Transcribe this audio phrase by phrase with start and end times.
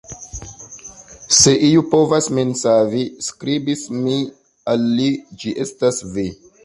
[1.39, 4.17] "Se iu povas min savi, skribis mi
[4.75, 5.11] al li,
[5.43, 6.25] ĝi estas vi."